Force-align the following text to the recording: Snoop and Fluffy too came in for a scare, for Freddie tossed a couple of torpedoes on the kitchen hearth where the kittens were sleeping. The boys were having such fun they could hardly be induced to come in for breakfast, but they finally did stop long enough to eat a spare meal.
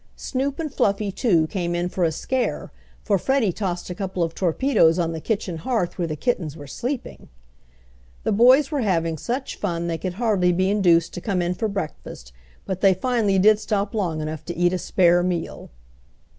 Snoop 0.15 0.57
and 0.59 0.73
Fluffy 0.73 1.11
too 1.11 1.45
came 1.45 1.75
in 1.75 1.87
for 1.87 2.03
a 2.03 2.11
scare, 2.11 2.71
for 3.03 3.19
Freddie 3.19 3.51
tossed 3.51 3.87
a 3.91 3.93
couple 3.93 4.23
of 4.23 4.33
torpedoes 4.33 4.97
on 4.97 5.11
the 5.11 5.21
kitchen 5.21 5.57
hearth 5.57 5.99
where 5.99 6.07
the 6.07 6.15
kittens 6.15 6.57
were 6.57 6.65
sleeping. 6.65 7.29
The 8.23 8.31
boys 8.31 8.71
were 8.71 8.81
having 8.81 9.19
such 9.19 9.57
fun 9.57 9.85
they 9.85 9.99
could 9.99 10.15
hardly 10.15 10.53
be 10.53 10.71
induced 10.71 11.13
to 11.13 11.21
come 11.21 11.39
in 11.39 11.53
for 11.53 11.67
breakfast, 11.67 12.33
but 12.65 12.81
they 12.81 12.95
finally 12.95 13.37
did 13.37 13.59
stop 13.59 13.93
long 13.93 14.21
enough 14.21 14.43
to 14.45 14.57
eat 14.57 14.73
a 14.73 14.79
spare 14.79 15.21
meal. 15.21 15.69